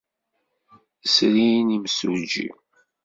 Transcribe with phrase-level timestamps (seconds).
[1.13, 2.47] Srin imsujji.